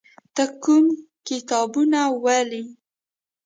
ته 0.35 0.43
کوم 0.63 0.85
کتابونه 1.27 2.01
ولې؟ 2.23 2.63